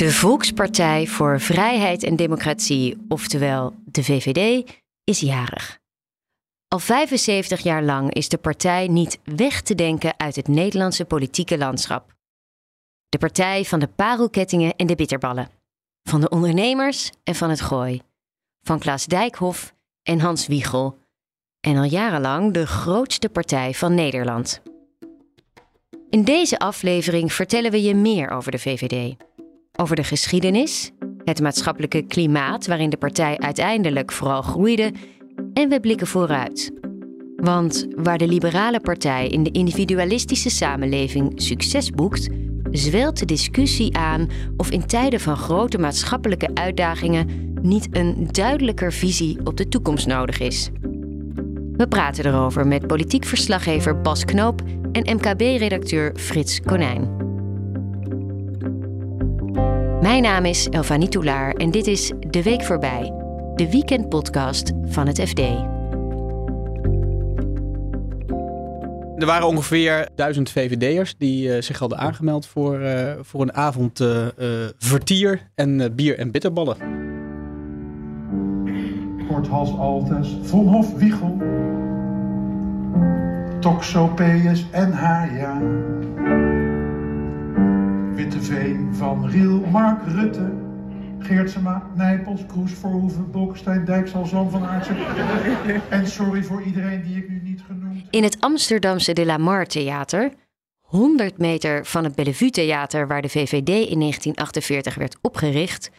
[0.00, 4.70] De Volkspartij voor Vrijheid en Democratie, oftewel de VVD,
[5.04, 5.78] is jarig.
[6.68, 11.58] Al 75 jaar lang is de partij niet weg te denken uit het Nederlandse politieke
[11.58, 12.14] landschap.
[13.08, 15.50] De partij van de parelkettingen en de bitterballen.
[16.02, 18.00] Van de ondernemers en van het gooi.
[18.62, 20.98] Van Klaas Dijkhoff en Hans Wiegel.
[21.60, 24.62] En al jarenlang de grootste partij van Nederland.
[26.10, 29.16] In deze aflevering vertellen we je meer over de VVD.
[29.76, 30.90] Over de geschiedenis,
[31.24, 34.92] het maatschappelijke klimaat waarin de partij uiteindelijk vooral groeide
[35.52, 36.72] en we blikken vooruit.
[37.36, 42.28] Want waar de liberale partij in de individualistische samenleving succes boekt,
[42.70, 49.38] zwelt de discussie aan of in tijden van grote maatschappelijke uitdagingen niet een duidelijker visie
[49.44, 50.70] op de toekomst nodig is.
[51.72, 54.62] We praten erover met politiek verslaggever Bas Knoop
[54.92, 57.19] en MKB-redacteur Frits Konijn.
[60.00, 63.12] Mijn naam is Elfanie Toulaar en dit is De Week Voorbij,
[63.54, 65.38] de weekendpodcast van het FD.
[69.16, 74.00] Er waren ongeveer duizend VVD'ers die uh, zich hadden aangemeld voor, uh, voor een avond
[74.00, 74.26] uh,
[74.78, 76.76] vertier en bier en bitterballen.
[79.28, 81.36] Korthals Altes, Vonhof Wiegel,
[83.60, 85.60] Toxopeus en Haya.
[88.20, 90.52] Witteveen van Riel, Mark Rutte,
[91.18, 94.96] Geertsema, Nijpels, Kroes, Verhoeven, Bolkestein, Dijkstal, Zoon van Aartsen.
[95.88, 99.66] en sorry voor iedereen die ik nu niet genoemd In het Amsterdamse De La Mar
[99.66, 100.32] Theater,
[100.80, 105.90] 100 meter van het Bellevue Theater waar de VVD in 1948 werd opgericht,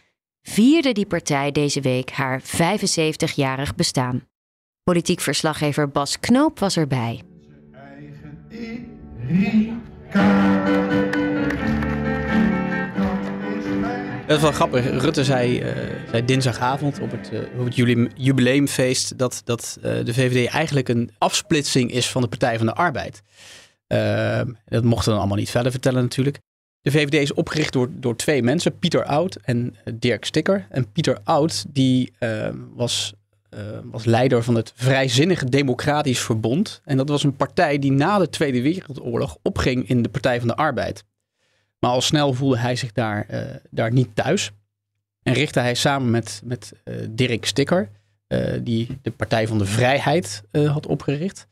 [0.42, 4.22] vierde die partij deze week haar 75-jarig bestaan.
[4.82, 7.22] Politiek verslaggever Bas Knoop was erbij.
[7.72, 8.38] Eigen
[9.28, 9.72] Erika.
[14.26, 15.00] Dat is wel grappig.
[15.00, 15.66] Rutte zei, uh,
[16.10, 17.74] zei dinsdagavond op het, op het
[18.16, 22.74] jubileumfeest dat, dat uh, de VVD eigenlijk een afsplitsing is van de Partij van de
[22.74, 23.22] Arbeid.
[24.64, 26.38] dat mochten we dan allemaal niet verder vertellen natuurlijk.
[26.80, 30.66] De VVD is opgericht door, door twee mensen, Pieter Oud en Dirk Stikker.
[30.70, 32.12] En Pieter Oud die
[32.74, 33.12] was,
[33.84, 36.80] was leider van het Vrijzinnige Democratisch Verbond.
[36.84, 40.48] En dat was een partij die na de Tweede Wereldoorlog opging in de Partij van
[40.48, 41.04] de Arbeid.
[41.82, 44.50] Maar al snel voelde hij zich daar, uh, daar niet thuis.
[45.22, 47.88] En richtte hij samen met, met uh, Dirk Stikker,
[48.28, 51.46] uh, die de Partij van de Vrijheid had opgericht.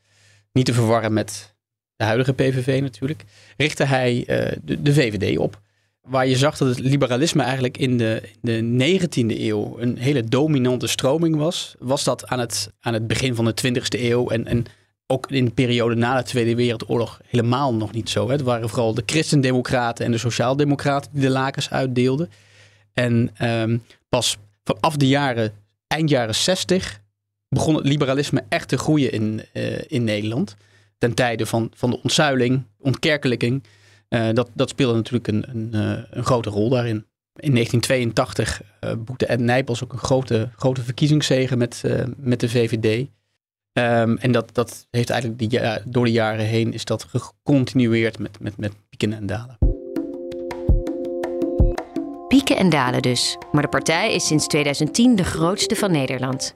[0.51, 1.55] Niet te verwarren met
[1.95, 3.23] de huidige PVV natuurlijk.
[3.57, 4.23] Richtte hij
[4.63, 5.61] de, de, VVD op.
[6.01, 10.87] Waar je zag dat het liberalisme eigenlijk in de, de 19e eeuw een hele dominante
[10.87, 11.75] stroming was.
[11.79, 14.65] Was dat aan het, aan het begin van de 20e eeuw en, en
[15.11, 18.25] ook in de periode na de Tweede Wereldoorlog helemaal nog niet zo.
[18.25, 18.31] Hè.
[18.31, 22.29] Het waren vooral de christendemocraten en de sociaaldemocraten die de lakens uitdeelden.
[22.93, 25.53] En um, pas vanaf de jaren,
[25.87, 27.01] eind jaren 60
[27.49, 30.55] begon het liberalisme echt te groeien in, uh, in Nederland.
[30.97, 33.63] Ten tijde van, van de ontzuiling, ontkerkelijking.
[34.09, 37.05] Uh, dat, dat speelde natuurlijk een, een, uh, een grote rol daarin.
[37.35, 38.61] In 1982
[39.05, 41.83] boekte Ed Nijpels ook een grote, grote verkiezingszege met,
[42.17, 43.07] met de VVD.
[43.73, 48.19] Um, en dat, dat heeft eigenlijk die, ja, door de jaren heen is dat gecontinueerd
[48.19, 49.57] met, met, met pieken en dalen.
[52.27, 53.37] Pieken en dalen dus.
[53.51, 56.55] Maar de partij is sinds 2010 de grootste van Nederland.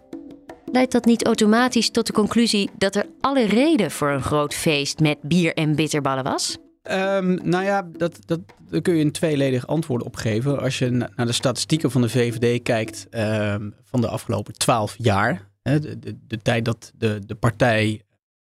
[0.72, 5.00] Leidt dat niet automatisch tot de conclusie dat er alle reden voor een groot feest
[5.00, 6.58] met bier en bitterballen was?
[6.92, 8.40] Um, nou ja, dat, dat,
[8.70, 10.60] daar kun je een tweeledig antwoord op geven.
[10.60, 15.48] Als je naar de statistieken van de VVD kijkt um, van de afgelopen twaalf jaar,
[15.72, 18.02] de, de, tijd dat de, de partij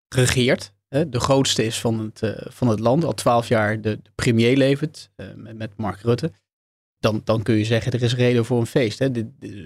[0.09, 0.73] regeert,
[1.07, 5.09] de grootste is van het, uh, van het land, al twaalf jaar de, premier levert
[5.17, 6.31] uh, met, Mark Rutte.
[6.99, 9.09] Dan, dan kun je zeggen, er is reden voor een feest.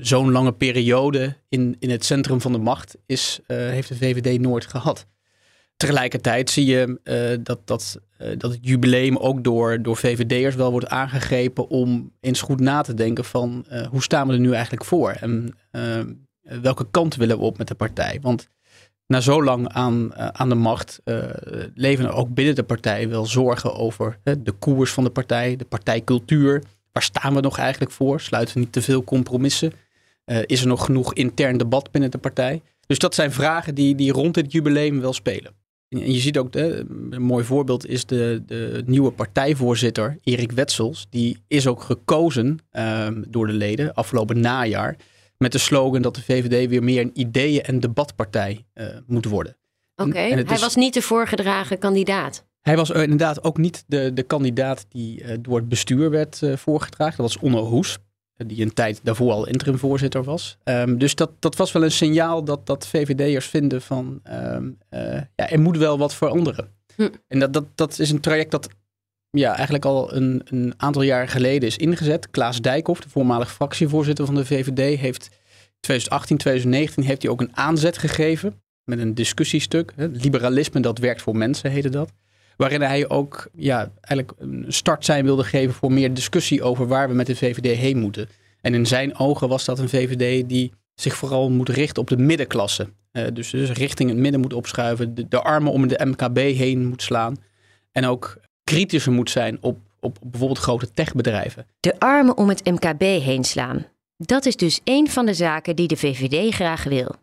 [0.01, 4.39] Zo'n lange periode in, in het centrum van de macht is, uh, heeft de VVD
[4.39, 5.07] nooit gehad.
[5.75, 6.99] Tegelijkertijd zie je
[7.43, 7.99] dat, dat,
[8.37, 12.93] dat het jubileum ook door, door VVD'ers wel wordt aangegrepen om eens goed na te
[12.93, 15.11] denken van hoe staan we er nu eigenlijk voor?
[15.71, 15.99] Eh,
[16.61, 18.19] welke kant willen we op met de partij?
[18.21, 18.47] Want
[19.07, 21.23] na zo lang aan, uh, aan de macht uh,
[21.75, 25.65] leven er ook binnen de partij wel zorgen over de koers van de partij, de
[25.65, 26.63] partijcultuur.
[26.91, 28.21] Waar staan we nog eigenlijk voor?
[28.21, 29.71] Sluiten we niet te veel compromissen?
[30.45, 32.61] is er nog genoeg intern debat binnen de partij?
[32.87, 35.53] Dus dat zijn vragen die, die rond dit jubileum wel spelen.
[35.89, 36.79] En je ziet ook, hè,
[37.09, 41.07] een mooi voorbeeld is de, de nieuwe partijvoorzitter Erik Wetsels.
[41.09, 44.95] Die is ook gekozen um, door de leden afgelopen najaar
[45.39, 49.57] met de slogan dat de VVD weer meer een ideeën- en debatpartij uh, moet worden.
[49.95, 50.29] Oké, okay.
[50.31, 50.61] hij is...
[50.61, 52.47] was niet de voorgedragen kandidaat.
[52.61, 57.17] Hij was inderdaad ook niet de, de kandidaat die door het bestuur werd voorgedragen.
[57.17, 57.99] Dat was Onno Hoes
[58.47, 60.57] die een tijd daarvoor al interimvoorzitter was.
[60.63, 65.21] Um, dus dat, dat was wel een signaal dat, dat VVD'ers vinden van um, uh,
[65.35, 66.71] ja, er moet wel wat veranderen.
[66.95, 67.09] Hm.
[67.27, 68.69] En dat, dat, dat is een traject dat
[69.31, 72.29] ja, eigenlijk al een, een aantal jaar geleden is ingezet.
[72.29, 75.29] Klaas Dijkhoff, de voormalige fractievoorzitter van de VVD, heeft
[75.79, 79.93] 2018, 2019 heeft hij ook een aanzet gegeven met een discussiestuk.
[79.95, 80.07] Hè.
[80.07, 82.11] Liberalisme, dat werkt voor mensen, heette dat.
[82.57, 87.07] Waarin hij ook ja, eigenlijk een start zijn wilde geven voor meer discussie over waar
[87.07, 88.29] we met de VVD heen moeten.
[88.61, 92.17] En in zijn ogen was dat een VVD die zich vooral moet richten op de
[92.17, 92.87] middenklasse.
[93.11, 96.87] Uh, dus, dus richting het midden moet opschuiven, de, de, armen om de MKB heen
[96.87, 97.35] moet slaan.
[97.91, 98.37] En ook
[98.69, 101.65] kritischer moet zijn op, op, op bijvoorbeeld grote techbedrijven.
[101.79, 103.85] De armen om het MKB heen slaan.
[104.17, 107.15] Dat is dus een van de zaken die de VVD graag wil.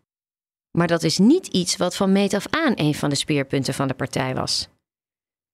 [0.71, 3.87] Maar dat is niet iets wat van meet af aan een van de speerpunten van
[3.87, 4.69] de partij was.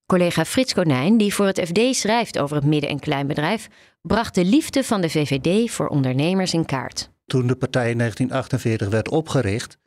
[0.06, 3.68] Collega Frits Konijn, die voor het FD schrijft over het midden- en kleinbedrijf,
[4.02, 7.10] bracht de liefde van de VVD voor ondernemers in kaart.
[7.26, 9.78] Toen de partij in 1948 werd opgericht,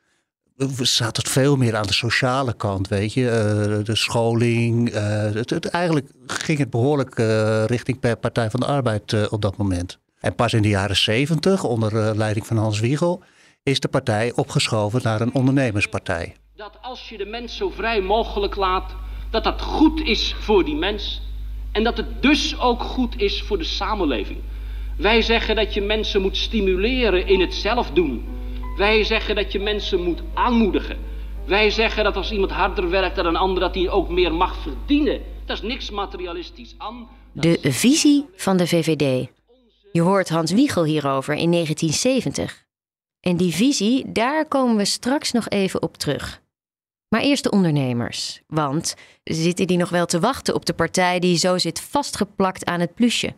[0.81, 3.21] zat het veel meer aan de sociale kant, weet je.
[3.21, 4.93] Uh, de scholing.
[4.93, 4.99] Uh,
[5.33, 9.99] het, eigenlijk ging het behoorlijk uh, richting Partij van de Arbeid op dat moment.
[10.19, 13.23] En pas in de jaren 70, onder leiding van Hans Wiegel,
[13.63, 16.35] is de partij opgeschoven naar een ondernemerspartij.
[16.55, 18.95] Dat als je de mens zo vrij mogelijk laat
[19.29, 21.21] dat dat goed is voor die mens
[21.71, 24.39] en dat het dus ook goed is voor de samenleving.
[24.97, 28.36] Wij zeggen dat je mensen moet stimuleren in het zelf doen.
[28.77, 30.97] Wij zeggen dat je mensen moet aanmoedigen.
[31.45, 34.55] Wij zeggen dat als iemand harder werkt dan een ander, dat hij ook meer mag
[34.57, 35.21] verdienen.
[35.45, 37.07] Dat is niks materialistisch aan.
[37.31, 39.27] De visie van de VVD.
[39.91, 42.65] Je hoort Hans Wiegel hierover in 1970.
[43.19, 46.41] En die visie, daar komen we straks nog even op terug.
[47.09, 48.41] Maar eerst de ondernemers.
[48.47, 52.79] Want zitten die nog wel te wachten op de partij die zo zit vastgeplakt aan
[52.79, 53.33] het plusje?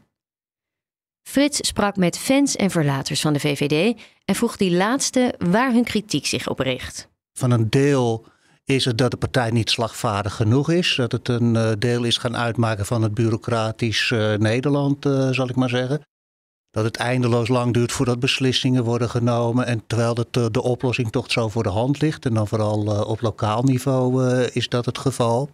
[1.24, 5.84] Frits sprak met fans en verlaters van de VVD en vroeg die laatste waar hun
[5.84, 7.08] kritiek zich op richt.
[7.34, 8.26] Van een deel
[8.66, 10.96] is het dat de partij niet slagvaardig genoeg is.
[10.96, 15.50] Dat het een eh, deel is gaan uitmaken van het bureaucratisch uh, Nederland, uh, zal
[15.50, 16.02] ik maar zeggen.
[16.72, 19.66] Dat het eindeloos lang duurt voordat beslissingen worden genomen.
[19.66, 22.26] En terwijl het, de, oplossing toch zo voor de hand ligt.
[22.26, 25.50] En dan vooral op lokaal niveau is dat het geval.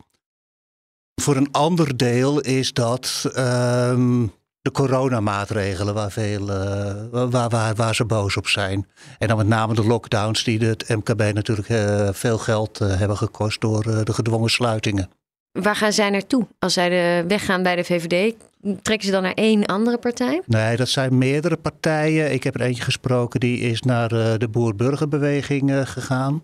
[1.22, 4.34] Voor een ander deel is dat um,
[4.66, 8.88] de coronamaatregelen waar, veel, uh, waar, waar, waar ze boos op zijn.
[9.18, 13.18] En dan met name de lockdowns die het MKB natuurlijk uh, veel geld uh, hebben
[13.18, 15.10] gekost door de gedwongen sluitingen.
[15.52, 16.48] Waar gaan zij naartoe?
[16.60, 18.34] Als zij de weggaan bij de VVD,
[18.82, 20.42] trekken ze dan naar één andere partij?
[20.46, 22.34] Nee, dat zijn meerdere partijen.
[22.34, 26.44] Ik heb er eentje gesproken, die is naar de Boer-Burgerbeweging gegaan.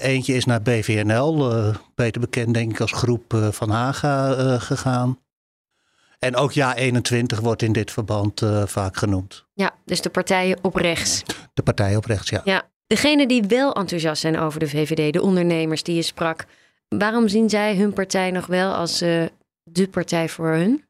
[0.00, 1.52] Eentje is naar BVNL,
[1.94, 5.18] beter bekend denk ik als groep van Haga, gegaan.
[6.20, 9.44] En ook Ja 21 wordt in dit verband vaak genoemd.
[9.54, 11.22] Ja, dus de partijen op rechts.
[11.54, 12.40] De partijen op rechts, ja.
[12.44, 16.46] Ja, degenen die wel enthousiast zijn over de VVD, de ondernemers die je sprak,
[16.88, 20.84] waarom zien zij hun partij nog wel als de partij voor hun?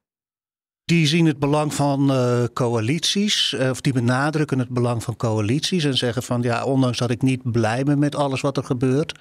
[0.90, 5.84] Die zien het belang van uh, coalities, uh, of die benadrukken het belang van coalities
[5.84, 9.18] en zeggen van ja, ondanks dat ik niet blij ben met alles wat er gebeurt.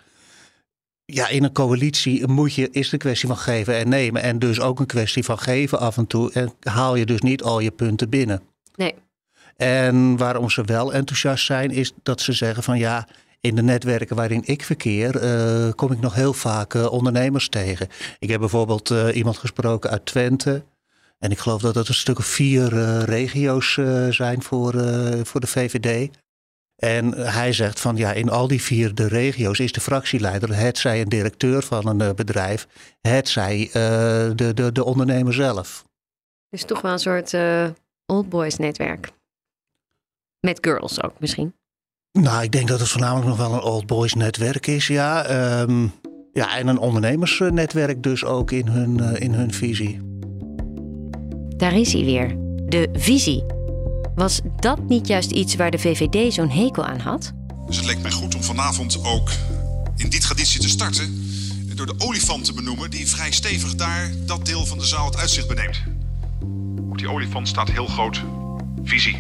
[1.11, 4.21] Ja, in een coalitie moet je, is een kwestie van geven en nemen.
[4.21, 6.31] En dus ook een kwestie van geven af en toe.
[6.31, 8.42] En haal je dus niet al je punten binnen.
[8.75, 8.95] Nee.
[9.56, 13.07] En waarom ze wel enthousiast zijn, is dat ze zeggen van ja,
[13.39, 17.87] in de netwerken waarin ik verkeer, uh, kom ik nog heel vaak ondernemers tegen.
[18.19, 20.63] Ik heb bijvoorbeeld iemand gesproken uit Twente.
[21.19, 22.69] En ik geloof dat het een stuk of vier
[23.04, 23.73] regio's
[24.09, 24.73] zijn voor,
[25.23, 26.09] voor de VVD.
[26.80, 30.78] En hij zegt van ja, in al die vier de regio's is de fractieleider, het
[30.78, 32.68] zij een directeur van een bedrijf,
[33.02, 35.86] het zij de, de, de ondernemer zelf.
[36.50, 37.33] Dus toch wel een soort
[38.06, 39.12] old boys netwerk.
[40.40, 41.54] Met girls ook misschien.
[42.12, 45.30] Nou, ik denk dat het voornamelijk nog wel een old boys netwerk is, ja.
[45.62, 45.92] Um,
[46.33, 50.00] ja, en een ondernemersnetwerk dus ook in hun, in hun visie.
[51.57, 52.38] Daar is hij weer.
[52.66, 53.44] De visie.
[54.19, 57.33] Was dat niet juist iets waar de VVD zo'n hekel aan had?
[57.68, 59.30] Dus het leek mij goed om vanavond ook
[59.95, 61.28] in die traditie te starten.
[61.76, 65.18] Door de olifant te benoemen die vrij stevig daar dat deel van de zaal het
[65.18, 65.81] uitzicht beneemt.
[66.90, 68.23] Op die olifant staat heel groot
[68.83, 69.18] visie.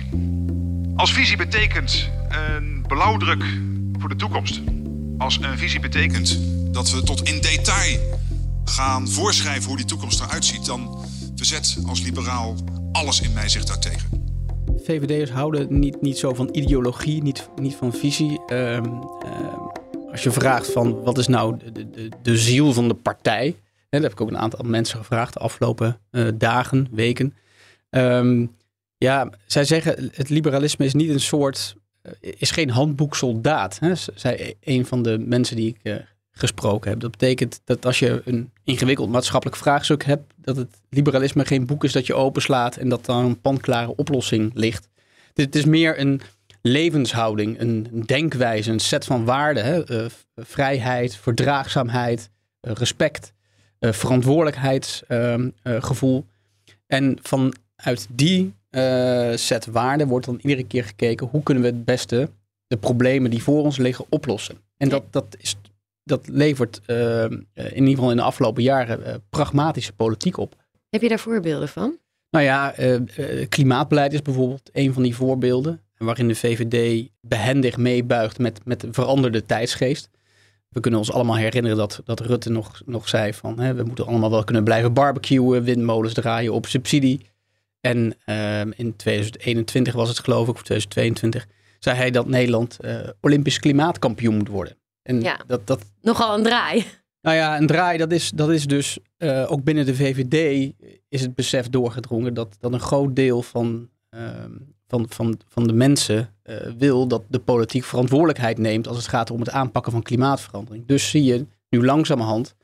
[0.95, 3.43] Als visie betekent een blauwdruk
[3.99, 4.61] voor de toekomst.
[5.17, 6.39] Als een visie betekent
[6.73, 7.99] dat we tot in detail
[8.65, 12.55] gaan voorschrijven hoe die toekomst eruit ziet, dan verzet als liberaal
[12.91, 14.18] alles in mij zich daartegen.
[14.89, 18.41] VVD'ers houden niet, niet zo van ideologie, niet, niet van visie.
[18.51, 18.81] Uh, uh,
[20.11, 23.55] als je vraagt van wat is nou de, de, de ziel van de partij,
[23.89, 27.33] dat heb ik ook een aantal mensen gevraagd de afgelopen uh, dagen, weken.
[27.89, 28.45] Ehm,
[28.97, 33.79] ja, zij zeggen het liberalisme is niet een soort, uh, is geen handboeksoldaat.
[33.79, 33.95] Hè?
[33.95, 35.95] Zij een van de mensen die ik uh,
[36.39, 36.99] gesproken heb.
[36.99, 41.83] Dat betekent dat als je een ingewikkeld maatschappelijk vraagstuk hebt, dat het liberalisme geen boek
[41.83, 44.89] is dat je openslaat en dat dan een panklare oplossing ligt.
[45.33, 46.21] Het is meer een
[46.61, 49.65] levenshouding, een denkwijze, een set van waarden.
[49.65, 49.91] Hè?
[49.91, 50.05] Uh,
[50.35, 52.29] vrijheid, verdraagzaamheid,
[52.61, 53.33] uh, respect,
[53.79, 56.25] uh, verantwoordelijkheidsgevoel.
[56.87, 58.53] en vanuit die
[59.35, 62.29] set waarden wordt dan iedere keer gekeken hoe kunnen we het beste
[62.67, 64.57] de problemen die voor ons liggen oplossen.
[64.77, 65.55] En dat, dat, is,
[66.09, 66.81] dat levert
[67.53, 70.55] in ieder geval in de afgelopen jaren pragmatische politiek op.
[70.89, 71.97] Heb je daar voorbeelden van?
[72.29, 72.73] Nou ja,
[73.49, 78.87] klimaatbeleid is bijvoorbeeld een van die voorbeelden waarin de VVD behendig meebuigt met, met de
[78.91, 80.09] veranderde tijdsgeest.
[80.69, 84.05] We kunnen ons allemaal herinneren dat, dat Rutte nog, nog zei van hè, we moeten
[84.05, 87.25] allemaal wel kunnen blijven barbecuen, windmolens draaien op subsidie.
[87.81, 88.15] En
[88.75, 91.47] in 2021 was het geloof ik, of 2022,
[91.79, 92.77] zei hij dat Nederland
[93.21, 94.77] Olympisch klimaatkampioen moet worden.
[95.09, 96.85] En ja, dat, dat, nogal een draai.
[97.21, 100.69] Nou ja, een draai, dat is, dat is dus uh, ook binnen de VVD
[101.09, 104.51] is het besef doorgedrongen dat, dat een groot deel van, ehm,
[104.87, 109.31] van, van, van de mensen uh, wil dat de politiek verantwoordelijkheid neemt als het gaat
[109.31, 110.85] om het aanpakken van klimaatverandering.
[110.85, 112.55] Dus zie je nu langzamerhand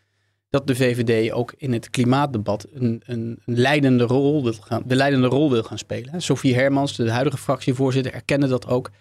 [0.49, 4.95] dat de VVD ook in het klimaatdebat een, een, een leidende rol wil gaan, de
[4.95, 6.21] leidende rol wil gaan spelen.
[6.21, 8.91] Sophie Hermans, de huidige fractievoorzitter, erkende dat ook.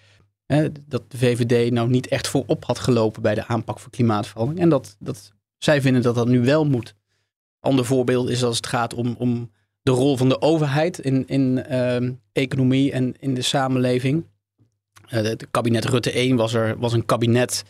[0.87, 4.63] Dat de VVD nou niet echt voorop had gelopen bij de aanpak van klimaatverandering.
[4.63, 6.95] En dat, dat zij vinden dat dat nu wel moet.
[7.61, 9.51] Ander voorbeeld is als het gaat om, om
[9.83, 14.25] de rol van de overheid in, in uh, economie en in de samenleving.
[15.05, 17.65] Uh, het kabinet Rutte 1 was er was een kabinet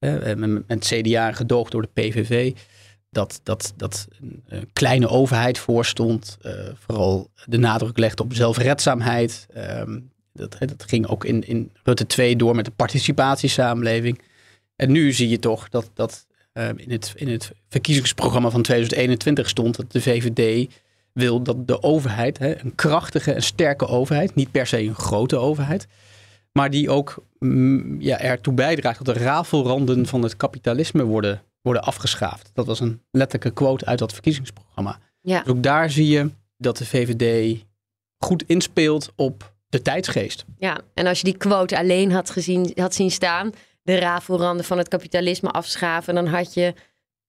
[0.00, 0.34] uh,
[0.66, 2.52] met, CDA gedoogd door de PVV.
[3.10, 4.08] Dat, dat, dat
[4.46, 6.38] een kleine overheid voorstond.
[6.74, 9.46] vooral de nadruk legde op zelfredzaamheid.
[10.34, 14.20] Ehm, dat, dat ging ook in, in Rutte 2 door met de participatiesamenleving.
[14.76, 16.26] En nu zie je toch dat, dat
[16.76, 20.68] in, het, in het verkiezingsprogramma van 2021 stond dat de VVD
[21.12, 25.36] wil dat de overheid, hè, een krachtige en sterke overheid, niet per se een grote
[25.36, 25.86] overheid,
[26.52, 31.82] maar die ook mm, ja, ertoe bijdraagt dat de rafelranden van het kapitalisme worden, worden
[31.82, 32.50] afgeschaafd.
[32.54, 34.98] Dat was een letterlijke quote uit dat verkiezingsprogramma.
[35.20, 35.42] Ja.
[35.42, 37.58] Dus ook daar zie je dat de VVD
[38.18, 40.44] goed inspeelt op de tijdsgeest.
[40.58, 44.78] Ja, en als je die quote alleen had, gezien, had zien staan, de rafelranden van
[44.78, 46.74] het kapitalisme afschaven, dan had je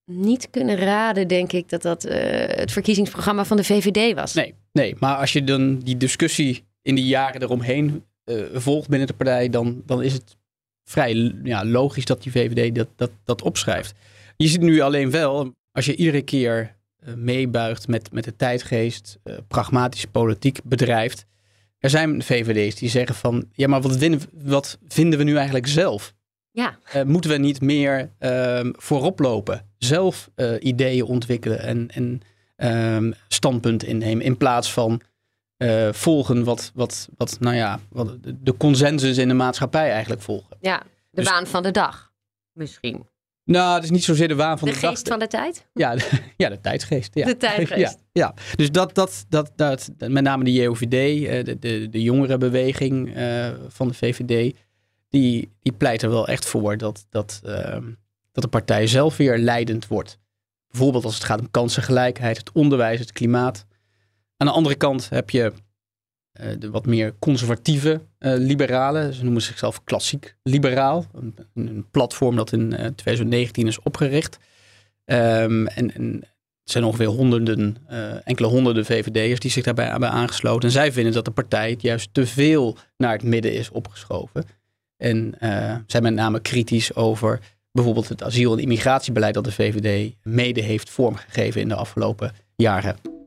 [0.06, 2.14] niet kunnen raden, denk ik, dat dat uh,
[2.48, 4.34] het verkiezingsprogramma van de VVD was.
[4.34, 9.08] Nee, nee, maar als je dan die discussie in die jaren eromheen uh, volgt binnen
[9.08, 10.38] de partij, dan, dan is het
[10.84, 13.94] vrij ja, logisch dat die VVD dat, dat, dat opschrijft.
[14.38, 16.76] Je ziet nu alleen wel, als je iedere keer
[17.08, 21.26] uh, meebuigt met, met de tijdgeest, pragmatische politiek bedrijft.
[21.80, 25.68] Er zijn VVD's die zeggen van, ja, maar wat vinden, wat vinden we nu eigenlijk
[25.68, 26.14] zelf?
[26.52, 26.78] Ja.
[26.96, 29.66] Uh, moeten we niet meer uh, voorop lopen?
[29.78, 32.22] Zelf uh, ideeën ontwikkelen en, en
[32.96, 34.26] um, standpunten innemen.
[34.26, 35.02] In plaats van
[35.60, 40.58] eh, volgen wat, wat, wat, nou ja, wat de consensus in de maatschappij eigenlijk volgen.
[40.60, 40.86] Ja, de
[41.22, 42.12] dus, waan van de dag
[42.54, 43.08] misschien.
[43.52, 44.90] Nou, het is niet zozeer de waan van de, de dag.
[44.90, 45.68] Geest van de tijd?
[45.74, 47.14] Ja, de, ja, de tijdsgeest.
[47.14, 47.26] Ja.
[47.26, 47.98] De tijdgeest.
[48.14, 48.56] Ja, ja.
[48.56, 50.90] dus dat, dat, dat, dat, met name de JOVD,
[51.46, 53.14] de, de, de jongerenbeweging
[53.70, 54.54] van de VVD
[55.10, 57.78] die, die pleit er wel echt voor dat, dat, uh,
[58.32, 60.20] dat de partij zelf weer leidend wordt.
[60.68, 63.66] Bijvoorbeeld als het gaat om kansengelijkheid, het onderwijs, het klimaat.
[64.38, 65.54] Aan de andere kant heb je
[66.60, 69.14] de wat meer conservatieve uh, liberalen.
[69.14, 71.06] Ze noemen zichzelf klassiek liberaal.
[71.14, 74.38] Een, een platform dat in 2019 is opgericht.
[75.06, 76.24] Um, en,
[76.64, 77.78] het zijn ongeveer honderden,
[78.24, 80.68] enkele honderden VVD'ers die zich daarbij hebben aangesloten.
[80.68, 84.46] En zij vinden dat de partij juist te veel naar het midden is opgeschoven.
[84.98, 87.40] En uh, zijn met name kritisch over
[87.72, 93.19] bijvoorbeeld het asiel- en immigratiebeleid dat de VVD mede heeft vormgegeven in de afgelopen jaren.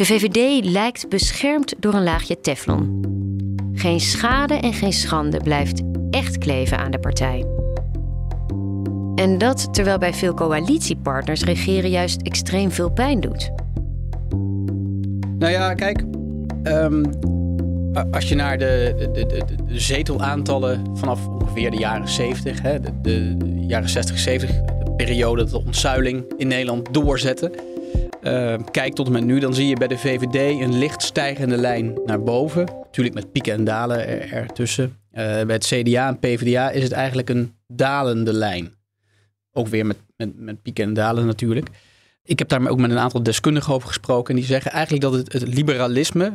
[0.00, 3.04] De VVD lijkt beschermd door een laagje teflon.
[3.72, 7.46] Geen schade en geen schande blijft echt kleven aan de partij.
[9.14, 13.50] En dat terwijl bij veel coalitiepartners regeren juist extreem veel pijn doet.
[15.38, 16.04] Nou ja, kijk.
[16.64, 17.04] Um,
[18.10, 19.44] als je naar de, de, de,
[19.78, 25.50] zetelaantallen vanaf ongeveer de jaren 70, hè, de, de, jaren 60, 70, de periode dat
[25.50, 27.52] de ontzuiling in Nederland doorzette,
[28.22, 31.56] uh, kijkt tot en met nu, dan zie je bij de VVD een licht stijgende
[31.56, 32.64] lijn naar boven.
[32.64, 34.84] Natuurlijk met pieken en dalen er, ertussen.
[34.84, 38.74] Uh, bij het CDA en PvdA is het eigenlijk een dalende lijn.
[39.52, 41.68] Ook weer met, met, met pieken en dalen natuurlijk.
[42.24, 44.34] Ik heb daar ook met een aantal deskundigen over gesproken.
[44.34, 46.32] En die zeggen eigenlijk dat het, het liberalisme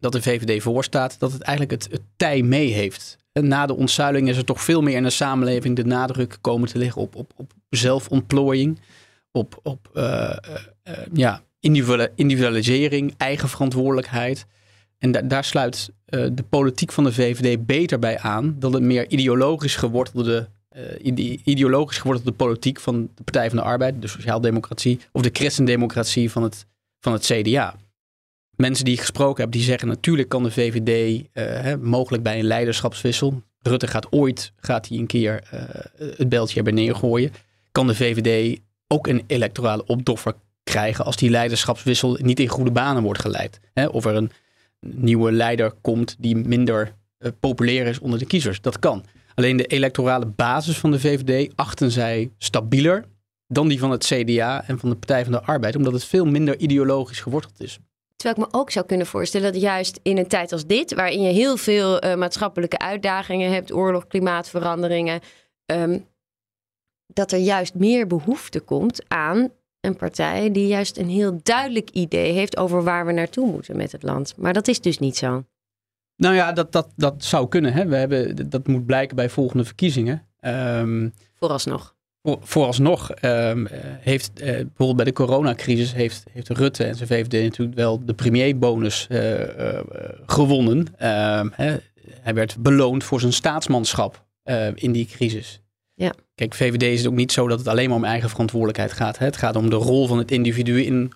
[0.00, 3.18] dat de VVD voorstaat, dat het eigenlijk het, het tij mee heeft.
[3.32, 6.78] Na de ontzuiling is er toch veel meer in de samenleving de nadruk komen te
[6.78, 8.80] liggen op, op, op zelfontplooiing,
[9.32, 10.36] op, op uh, uh,
[11.12, 11.42] ja,
[12.14, 14.46] individualisering, eigen verantwoordelijkheid.
[14.98, 18.82] En da daar sluit uh, de politiek van de VVD beter bij aan dan het
[18.82, 20.48] meer ideologisch gewortelde,
[21.44, 26.42] ideologisch gewortelde politiek van de Partij van de Arbeid, de Sociaaldemocratie of de Christendemocratie van
[26.42, 26.66] het,
[27.00, 27.76] van het CDA
[28.60, 32.38] mensen die ik gesproken heb, die zeggen natuurlijk kan de VVD uh, hè, mogelijk bij
[32.38, 33.42] een leiderschapswissel.
[33.58, 35.60] Rutte gaat ooit gaat hij een keer uh,
[36.16, 37.32] het beltje erbij neergooien.
[37.72, 40.34] Kan de VVD ook een electorale opdoffer
[40.70, 43.60] krijgen als die leiderschapswissel niet in goede banen wordt geleid.
[43.90, 44.30] Of er een
[44.80, 48.60] nieuwe leider komt die minder uh, populair is onder de kiezers.
[48.60, 49.04] Dat kan.
[49.34, 53.04] Alleen de electorale basis van de VVD achten zij stabieler
[53.46, 56.24] dan die van het CDA en van de Partij van de Arbeid, omdat het veel
[56.24, 57.78] minder ideologisch geworteld is.
[58.16, 61.22] Terwijl ik me ook zou kunnen voorstellen dat juist in een tijd als dit, waarin
[61.22, 65.20] je heel veel uh, maatschappelijke uitdagingen hebt, oorlog, klimaatveranderingen,
[65.66, 66.06] um,
[67.06, 69.50] dat er juist meer behoefte komt aan
[69.80, 73.92] een partij die juist een heel duidelijk idee heeft over waar we naartoe moeten met
[73.92, 74.34] het land.
[74.36, 75.44] Maar dat is dus niet zo.
[76.16, 77.72] Nou ja, dat, dat, dat zou kunnen.
[77.72, 77.86] Hè.
[77.86, 80.26] We hebben, dat moet blijken bij volgende verkiezingen.
[80.40, 83.68] Um, Vooralsnog vooralsnog um,
[84.00, 88.14] heeft uh, bijvoorbeeld bij de coronacrisis heeft, heeft Rutte en zijn VVD natuurlijk wel de
[88.14, 89.80] premierbonus uh, uh,
[90.26, 90.86] gewonnen.
[91.02, 91.76] Uh, hè,
[92.20, 94.24] hij werd beloond voor zijn staatsmanschap
[94.74, 95.62] in die crisis.
[96.00, 96.14] Ja.
[96.34, 99.18] Kijk, VVD is het ook niet zo dat het alleen maar om eigen verantwoordelijkheid gaat.
[99.18, 99.24] Hè.
[99.24, 101.12] Het gaat om de rol van het individu in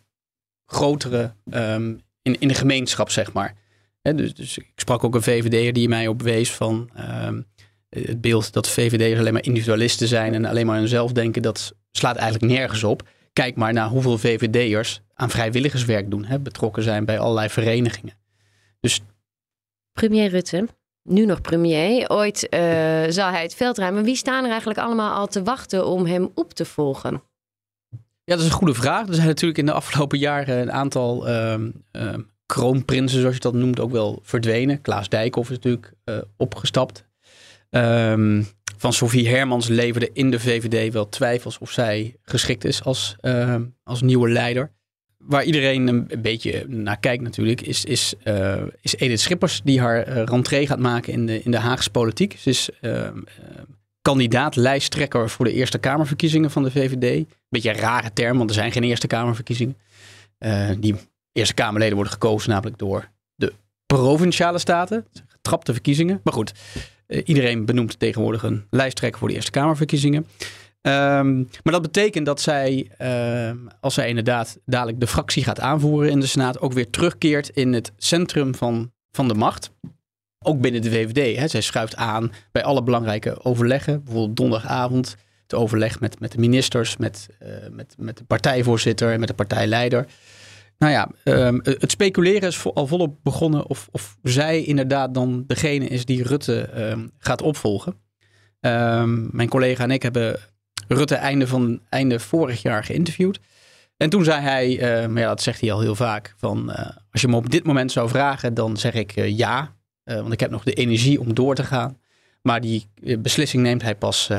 [0.67, 3.55] grotere, um, in, in de gemeenschap, zeg maar.
[4.03, 6.91] Hè, dus, dus ik sprak ook een VVD'er die mij op wees van...
[7.25, 7.47] Um,
[7.89, 11.75] het beeld dat VVD'ers alleen maar individualisten zijn en alleen maar aan hunzelf denken, dat
[11.91, 13.09] slaat eigenlijk nergens op.
[13.33, 18.15] Kijk maar naar hoeveel VVD'ers aan vrijwilligerswerk doen, hè, betrokken zijn bij allerlei verenigingen.
[18.81, 19.01] Dus...
[19.93, 20.69] Premier Rutte,
[21.05, 22.11] nu nog premier.
[22.11, 22.61] Ooit uh,
[23.09, 24.05] zal hij het veld ruimen.
[24.05, 27.23] Wie staan er eigenlijk allemaal al te wachten om hem op te volgen?
[28.25, 29.09] Ja, dat is een goede vraag.
[29.09, 33.55] Er zijn natuurlijk in de afgelopen jaren een aantal um, um, kroonprinsen, zoals je dat
[33.55, 34.81] noemt, ook wel verdwenen.
[34.81, 37.05] Klaas Dijkhoff is natuurlijk uh, opgestapt.
[37.71, 43.17] Um, van Sofie Hermans leverde in de VVD wel twijfels of zij geschikt is als,
[43.83, 44.73] als nieuwe leider.
[45.27, 50.09] Waar iedereen een, beetje naar kijkt natuurlijk, is, is, uh, is Edith Schippers die haar
[50.09, 52.37] uh, rentree gaat maken in de, in de Haagse politiek.
[52.39, 53.19] Ze is ehm,
[54.03, 57.27] kandidaat lijsttrekker voor de Eerste Kamerverkiezingen van de VVD.
[57.49, 59.77] Beetje een rare term, want er zijn geen Eerste Kamerverkiezingen.
[60.79, 60.95] die
[61.33, 63.53] Eerste Kamerleden worden gekozen namelijk door de
[63.87, 65.07] provinciale staten.
[65.27, 66.21] Getrapte verkiezingen.
[66.25, 66.53] Maar goed,
[67.07, 70.27] uh, iedereen benoemt tegenwoordig een lijsttrekker voor de Eerste Kamerverkiezingen.
[70.87, 76.11] Um, maar dat betekent dat zij, uh, als zij inderdaad dadelijk de fractie gaat aanvoeren
[76.11, 79.71] in de Senaat, ook weer terugkeert in het centrum van, van de macht.
[80.39, 81.39] Ook binnen de VVD.
[81.39, 81.49] Hè.
[81.49, 84.05] Zij schuift aan bij alle belangrijke overleggen.
[84.05, 89.19] Bijvoorbeeld donderdagavond het overleg met, met de ministers, met, uh, met, met de partijvoorzitter en
[89.21, 90.07] met de partijleider.
[90.79, 95.87] Nou ja, um, het speculeren is al volop begonnen of, of zij inderdaad dan degene
[95.87, 96.69] is die Rutte
[97.19, 98.03] gaat opvolgen.
[99.31, 100.39] Mijn collega en ik hebben
[100.89, 103.41] Rutte einde, van, einde vorig jaar geïnterviewd.
[103.97, 106.77] En toen zei hij, uh, maar ja, dat zegt hij al heel vaak, van uh,
[107.11, 109.75] als je me op dit moment zou vragen, dan zeg ik uh, ja.
[110.05, 111.99] want ik heb nog de energie om door te gaan.
[112.43, 114.31] Maar die beslissing neemt hij pas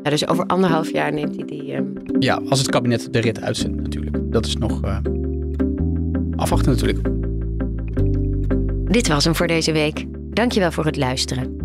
[0.02, 1.74] Ja, dus over anderhalf jaar neemt hij die.
[1.74, 1.92] Um...
[2.18, 4.32] Ja, als het kabinet de rit uitzendt, natuurlijk.
[4.32, 4.80] Dat is nog
[6.44, 7.08] afwachten, natuurlijk.
[8.92, 10.04] Dit was hem voor deze week.
[10.30, 11.56] Dankjewel voor het luisteren.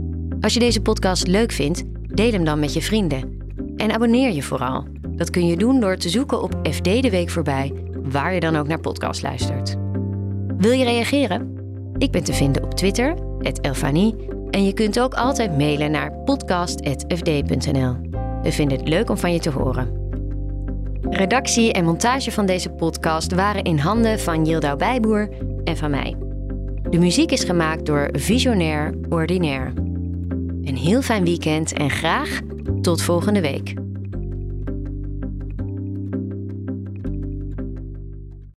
[0.42, 3.38] Als je deze podcast leuk vindt, deel hem dan met je vrienden.
[3.76, 4.88] En abonneer je vooral.
[5.10, 8.56] Dat kun je doen door te zoeken op FD de Week voorbij, waar je dan
[8.56, 9.76] ook naar podcast luistert.
[10.58, 11.58] Wil je reageren?
[11.98, 13.16] Ik ben te vinden op Twitter
[13.62, 14.16] Elfanie.
[14.50, 17.96] En je kunt ook altijd mailen naar podcast.fd.nl.
[18.44, 20.09] We vinden het leuk om van je te horen.
[21.02, 25.30] Redactie en montage van deze podcast waren in handen van Yildau Bijboer
[25.64, 26.16] en van mij.
[26.90, 29.72] De muziek is gemaakt door Visionair Ordinaire.
[30.64, 32.40] Een heel fijn weekend en graag
[32.82, 33.74] tot volgende week.